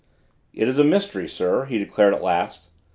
[0.51, 2.71] "It is a mystery, sir," he declared at last.